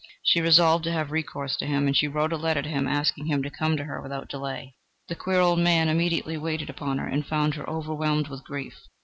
She 0.23 0.41
resolved 0.41 0.83
to 0.85 0.91
have 0.91 1.11
recourse 1.11 1.55
to 1.57 1.67
him, 1.67 1.85
and 1.85 1.95
she 1.95 2.07
wrote 2.07 2.33
a 2.33 2.35
letter 2.35 2.63
to 2.63 2.67
him 2.69 2.87
asking 2.87 3.27
him 3.27 3.43
to 3.43 3.51
come 3.51 3.77
to 3.77 3.83
her 3.83 4.01
without 4.01 4.29
delay. 4.29 4.73
The 5.07 5.15
queer 5.15 5.39
old 5.39 5.59
man 5.59 5.89
immediately 5.89 6.37
waited 6.37 6.71
upon 6.71 6.97
her 6.97 7.05
and 7.05 7.23
found 7.23 7.53
her 7.53 7.69
overwhelmed 7.69 8.27
with 8.27 8.43
grief. 8.43 8.87